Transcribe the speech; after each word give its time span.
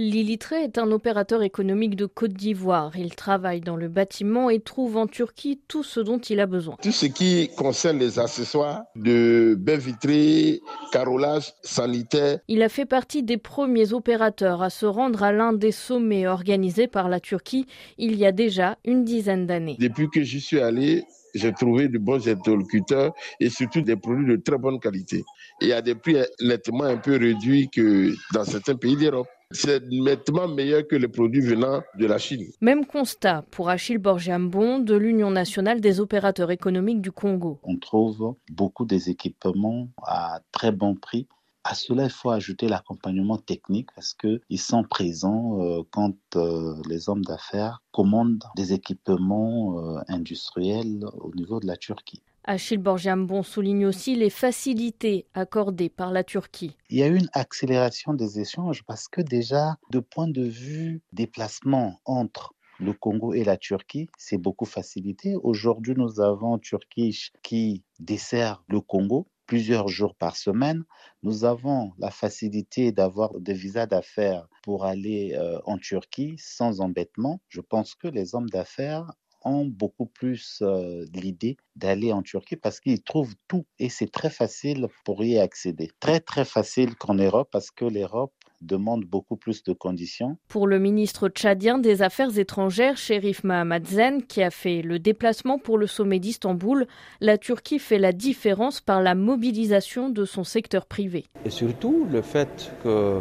Lilitré 0.00 0.64
est 0.64 0.78
un 0.78 0.92
opérateur 0.92 1.42
économique 1.42 1.94
de 1.94 2.06
Côte 2.06 2.32
d'Ivoire. 2.32 2.96
Il 2.96 3.14
travaille 3.14 3.60
dans 3.60 3.76
le 3.76 3.88
bâtiment 3.88 4.48
et 4.48 4.58
trouve 4.58 4.96
en 4.96 5.06
Turquie 5.06 5.60
tout 5.68 5.82
ce 5.82 6.00
dont 6.00 6.16
il 6.16 6.40
a 6.40 6.46
besoin. 6.46 6.76
Tout 6.82 6.90
ce 6.90 7.04
qui 7.04 7.50
concerne 7.54 7.98
les 7.98 8.18
accessoires 8.18 8.84
de 8.96 9.54
baies 9.58 9.76
vitrées, 9.76 10.62
carrelage 10.90 11.52
sanitaire. 11.62 12.38
Il 12.48 12.62
a 12.62 12.70
fait 12.70 12.86
partie 12.86 13.22
des 13.22 13.36
premiers 13.36 13.92
opérateurs 13.92 14.62
à 14.62 14.70
se 14.70 14.86
rendre 14.86 15.22
à 15.22 15.32
l'un 15.32 15.52
des 15.52 15.70
sommets 15.70 16.26
organisés 16.26 16.86
par 16.86 17.10
la 17.10 17.20
Turquie 17.20 17.66
il 17.98 18.16
y 18.16 18.24
a 18.24 18.32
déjà 18.32 18.78
une 18.86 19.04
dizaine 19.04 19.46
d'années. 19.46 19.76
Depuis 19.78 20.08
que 20.08 20.22
j'y 20.22 20.40
suis 20.40 20.60
allé, 20.60 21.04
j'ai 21.34 21.52
trouvé 21.52 21.88
de 21.88 21.98
bons 21.98 22.26
interlocuteurs 22.26 23.12
et 23.38 23.50
surtout 23.50 23.82
des 23.82 23.96
produits 23.96 24.26
de 24.26 24.36
très 24.36 24.56
bonne 24.56 24.80
qualité. 24.80 25.24
Et 25.60 25.74
à 25.74 25.82
des 25.82 25.94
prix 25.94 26.16
nettement 26.40 26.84
un 26.84 26.96
peu 26.96 27.18
réduits 27.18 27.68
que 27.68 28.14
dans 28.32 28.44
certains 28.46 28.76
pays 28.76 28.96
d'Europe. 28.96 29.28
C'est 29.52 29.82
nettement 29.90 30.46
meilleur 30.46 30.86
que 30.86 30.96
les 30.96 31.08
produits 31.08 31.40
venant 31.40 31.82
de 31.98 32.06
la 32.06 32.18
Chine. 32.18 32.46
Même 32.60 32.86
constat 32.86 33.44
pour 33.50 33.68
Achille 33.68 33.98
Borgiambon 33.98 34.78
de 34.78 34.94
l'Union 34.94 35.30
nationale 35.30 35.80
des 35.80 35.98
opérateurs 35.98 36.50
économiques 36.50 37.00
du 37.00 37.10
Congo. 37.10 37.58
On 37.64 37.76
trouve 37.76 38.36
beaucoup 38.50 38.84
des 38.84 39.10
équipements 39.10 39.88
à 40.06 40.40
très 40.52 40.70
bon 40.70 40.94
prix 40.94 41.26
à 41.64 41.74
cela, 41.74 42.04
il 42.04 42.10
faut 42.10 42.30
ajouter 42.30 42.68
l'accompagnement 42.68 43.36
technique 43.36 43.90
parce 43.94 44.14
qu'ils 44.14 44.58
sont 44.58 44.82
présents 44.82 45.60
euh, 45.60 45.82
quand 45.90 46.16
euh, 46.36 46.74
les 46.88 47.08
hommes 47.08 47.24
d'affaires 47.24 47.82
commandent 47.92 48.42
des 48.56 48.72
équipements 48.72 49.78
euh, 49.78 50.00
industriels 50.08 51.04
au 51.18 51.34
niveau 51.34 51.60
de 51.60 51.66
la 51.66 51.76
Turquie. 51.76 52.22
Achille 52.44 52.78
Borgiambon 52.78 53.42
souligne 53.42 53.86
aussi 53.86 54.16
les 54.16 54.30
facilités 54.30 55.26
accordées 55.34 55.90
par 55.90 56.10
la 56.10 56.24
Turquie. 56.24 56.76
Il 56.88 56.98
y 56.98 57.02
a 57.02 57.06
eu 57.06 57.16
une 57.16 57.30
accélération 57.32 58.14
des 58.14 58.40
échanges 58.40 58.82
parce 58.84 59.08
que 59.08 59.20
déjà, 59.20 59.76
de 59.90 60.00
point 60.00 60.28
de 60.28 60.44
vue 60.44 61.02
déplacement 61.12 62.00
entre 62.04 62.54
le 62.80 62.94
Congo 62.94 63.34
et 63.34 63.44
la 63.44 63.58
Turquie, 63.58 64.08
c'est 64.16 64.38
beaucoup 64.38 64.64
facilité. 64.64 65.36
Aujourd'hui, 65.42 65.94
nous 65.96 66.20
avons 66.20 66.58
Turquie 66.58 67.30
qui 67.42 67.84
dessert 67.98 68.64
le 68.68 68.80
Congo 68.80 69.28
plusieurs 69.46 69.88
jours 69.88 70.14
par 70.14 70.36
semaine. 70.36 70.84
Nous 71.22 71.44
avons 71.44 71.92
la 71.98 72.10
facilité 72.10 72.92
d'avoir 72.92 73.38
des 73.38 73.52
visas 73.52 73.86
d'affaires 73.86 74.46
pour 74.62 74.84
aller 74.84 75.34
euh, 75.34 75.58
en 75.64 75.76
Turquie 75.76 76.36
sans 76.38 76.80
embêtement. 76.80 77.40
Je 77.48 77.60
pense 77.60 77.94
que 77.94 78.08
les 78.08 78.34
hommes 78.34 78.48
d'affaires 78.48 79.12
ont 79.44 79.64
beaucoup 79.64 80.06
plus 80.06 80.58
euh, 80.62 81.04
l'idée 81.14 81.56
d'aller 81.76 82.12
en 82.12 82.22
Turquie 82.22 82.56
parce 82.56 82.80
qu'ils 82.80 83.02
trouvent 83.02 83.34
tout 83.48 83.64
et 83.78 83.88
c'est 83.88 84.10
très 84.10 84.30
facile 84.30 84.88
pour 85.04 85.24
y 85.24 85.38
accéder. 85.38 85.90
Très 86.00 86.20
très 86.20 86.44
facile 86.44 86.94
qu'en 86.96 87.14
Europe 87.14 87.48
parce 87.50 87.70
que 87.70 87.84
l'Europe 87.84 88.32
demande 88.60 89.04
beaucoup 89.04 89.36
plus 89.36 89.62
de 89.62 89.72
conditions. 89.72 90.36
Pour 90.48 90.66
le 90.66 90.78
ministre 90.78 91.28
tchadien 91.28 91.78
des 91.78 92.02
Affaires 92.02 92.38
étrangères, 92.38 92.96
Sherif 92.96 93.42
Mohamed 93.42 93.86
Zen, 93.86 94.22
qui 94.22 94.42
a 94.42 94.50
fait 94.50 94.82
le 94.82 94.98
déplacement 94.98 95.58
pour 95.58 95.78
le 95.78 95.86
sommet 95.86 96.18
d'Istanbul, 96.18 96.86
la 97.20 97.38
Turquie 97.38 97.78
fait 97.78 97.98
la 97.98 98.12
différence 98.12 98.80
par 98.80 99.00
la 99.00 99.14
mobilisation 99.14 100.10
de 100.10 100.24
son 100.24 100.44
secteur 100.44 100.86
privé. 100.86 101.24
Et 101.44 101.50
surtout 101.50 102.06
le 102.10 102.22
fait 102.22 102.74
que 102.82 103.20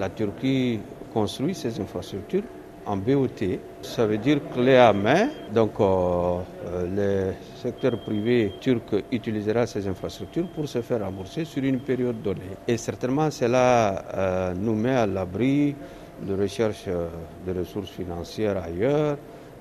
la 0.00 0.08
Turquie 0.08 0.80
construit 1.12 1.54
ses 1.54 1.80
infrastructures 1.80 2.44
en 2.88 2.96
BOT. 2.96 3.28
Ça 3.82 4.06
veut 4.06 4.18
dire 4.18 4.40
clé 4.52 4.76
à 4.76 4.92
main. 4.92 5.28
Donc, 5.52 5.72
euh, 5.80 6.40
le 6.96 7.34
secteur 7.62 7.98
privé 8.00 8.54
turc 8.60 8.94
utilisera 9.12 9.66
ces 9.66 9.86
infrastructures 9.86 10.48
pour 10.48 10.66
se 10.68 10.80
faire 10.80 11.04
rembourser 11.04 11.44
sur 11.44 11.62
une 11.62 11.80
période 11.80 12.20
donnée. 12.22 12.56
Et 12.66 12.76
certainement, 12.78 13.30
cela 13.30 14.04
euh, 14.14 14.54
nous 14.54 14.74
met 14.74 14.94
à 14.94 15.06
l'abri 15.06 15.76
de 16.26 16.34
recherche 16.34 16.84
euh, 16.88 17.08
de 17.46 17.58
ressources 17.60 17.90
financières 17.90 18.62
ailleurs 18.64 19.16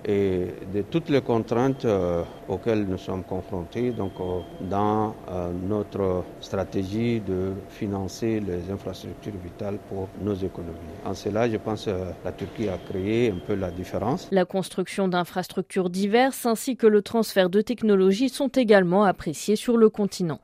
et 0.08 0.48
de 0.74 0.82
toutes 0.84 1.10
les 1.10 1.22
contraintes 1.22 1.84
euh, 1.84 2.24
auxquelles 2.48 2.86
nous 2.86 2.98
sommes 2.98 3.24
confrontés 3.24 3.92
donc, 3.92 4.14
euh, 4.20 4.40
dans 4.62 5.14
euh, 5.30 5.52
notre 5.68 6.24
stratégie 6.40 7.20
de 7.20 7.52
financer 7.70 8.40
les 8.40 8.72
infrastructures 8.72 9.34
vitales 9.44 9.78
pour 9.90 10.08
nos 10.22 10.36
économies. 10.36 10.78
En 11.06 11.14
cela, 11.14 11.50
je 11.50 11.58
pense 11.58 11.86
que 11.86 11.92
la 12.24 12.32
Turquie 12.32 12.70
a 12.70 12.78
créé 12.78 13.32
un 13.32 13.40
peu 13.46 13.56
la 13.56 13.70
différence. 13.70 14.30
La 14.32 14.46
construction 14.46 15.10
d'infrastructures 15.10 15.90
diverses 15.90 16.46
ainsi 16.46 16.78
que 16.78 16.88
le 16.88 17.02
transfert 17.02 17.50
de 17.50 17.62
technologies 17.62 18.30
sont 18.30 18.48
également 18.48 19.04
appréciés 19.04 19.58
sur 19.58 19.76
le 19.76 19.90
continent. 19.90 20.40